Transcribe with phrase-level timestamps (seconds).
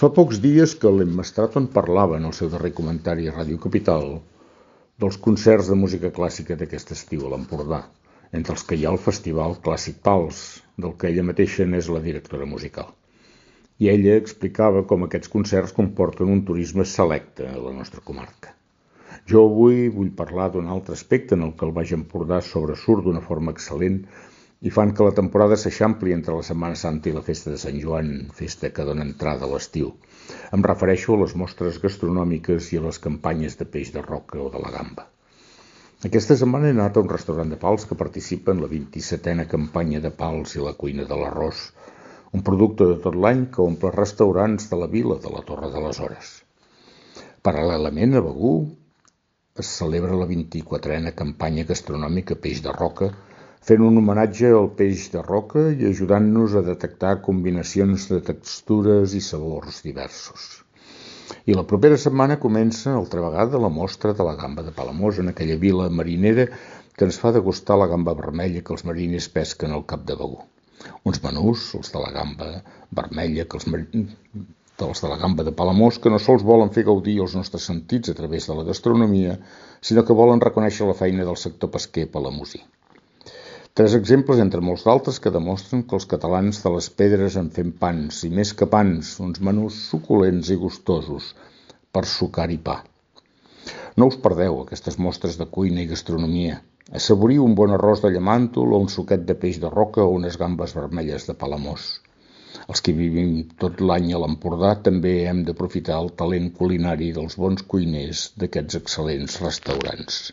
[0.00, 4.02] Fa pocs dies que l'Emma Stratton parlava en el seu darrer comentari a Ràdio Capital
[5.04, 7.78] dels concerts de música clàssica d'aquest estiu a l'Empordà,
[8.38, 10.42] entre els que hi ha el Festival Clàssic Pals,
[10.84, 12.92] del que ella mateixa n'és la directora musical.
[13.80, 18.52] I ella explicava com aquests concerts comporten un turisme selecte a la nostra comarca.
[19.32, 23.24] Jo avui vull parlar d'un altre aspecte en el que el Baix Empordà sobresurt d'una
[23.32, 24.02] forma excel·lent
[24.60, 27.76] i fan que la temporada s'eixampli entre la Setmana Santa i la Festa de Sant
[27.82, 29.90] Joan, festa que dona entrada a l'estiu.
[30.56, 34.48] Em refereixo a les mostres gastronòmiques i a les campanyes de peix de roca o
[34.54, 35.04] de la gamba.
[36.08, 40.00] Aquesta setmana he anat a un restaurant de pals que participa en la 27a campanya
[40.04, 41.62] de pals i la cuina de l'arròs,
[42.36, 45.84] un producte de tot l'any que omple restaurants de la vila de la Torre de
[45.84, 46.32] les Hores.
[47.46, 48.56] Paral·lelament a Begú
[49.62, 53.12] es celebra la 24a campanya gastronòmica Peix de Roca,
[53.66, 59.22] fent un homenatge al peix de roca i ajudant-nos a detectar combinacions de textures i
[59.28, 60.44] sabors diversos.
[61.50, 65.32] I la propera setmana comença, altra vegada, la mostra de la gamba de Palamós en
[65.32, 66.46] aquella vila marinera
[66.94, 70.38] que ens fa degustar la gamba vermella que els mariners pesquen al cap de Begú.
[71.02, 72.52] Uns menús, els de la gamba
[73.00, 73.66] vermella, que els
[74.78, 78.14] dels de la gamba de Palamós, que no sols volen fer gaudir els nostres sentits
[78.14, 79.38] a través de la gastronomia,
[79.80, 82.62] sinó que volen reconèixer la feina del sector pesquer palamosí.
[83.78, 87.72] Tres exemples entre molts d'altres que demostren que els catalans de les pedres en fem
[87.80, 91.26] pans, i més que pans, uns menús suculents i gustosos
[91.96, 92.76] per sucar i pa.
[94.00, 96.56] No us perdeu aquestes mostres de cuina i gastronomia.
[97.00, 100.40] Assaboriu un bon arròs de llamàntol o un suquet de peix de roca o unes
[100.44, 101.92] gambes vermelles de palamós.
[102.64, 107.68] Els que vivim tot l'any a l'Empordà també hem d'aprofitar el talent culinari dels bons
[107.74, 110.24] cuiners d'aquests excel·lents restaurants.